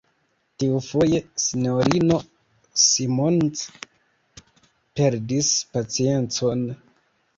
[0.61, 2.17] Tiufoje, S-ino
[2.85, 3.61] Simons
[4.95, 6.65] perdis paciencon.